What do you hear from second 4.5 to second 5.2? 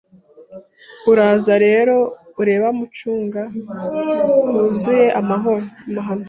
wuzuye